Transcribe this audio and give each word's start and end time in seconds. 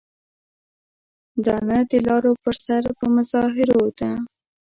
دا 1.45 1.55
نه 1.69 1.77
د 1.89 1.91
لارو 2.07 2.31
پر 2.43 2.55
سر 2.65 2.83
په 2.97 3.05
مظاهرو 3.15 3.83
ده. 3.99 4.11